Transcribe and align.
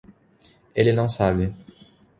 Ele 0.73 0.91
não 0.93 1.07
sabe 1.07 1.53